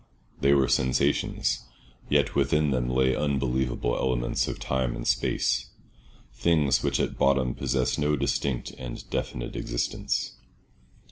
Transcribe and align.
They 0.39 0.55
were 0.55 0.67
sensations, 0.67 1.59
yet 2.09 2.33
within 2.33 2.71
them 2.71 2.89
lay 2.89 3.15
unbelievable 3.15 3.95
elements 3.95 4.47
of 4.47 4.57
time 4.57 4.95
and 4.95 5.07
space—things 5.07 6.81
which 6.81 6.99
at 6.99 7.19
bottom 7.19 7.53
possess 7.53 7.99
no 7.99 8.15
distinct 8.15 8.71
and 8.79 9.07
definite 9.11 9.55
existence. 9.55 10.33